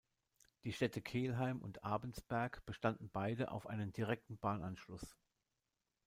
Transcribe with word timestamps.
Die 0.63 0.73
Städte 0.73 0.99
Kelheim 0.99 1.61
und 1.61 1.83
Abensberg 1.83 2.65
bestanden 2.65 3.11
beide 3.11 3.51
auf 3.51 3.67
einem 3.67 3.93
direkten 3.93 4.39
Bahnanschluss. 4.39 5.15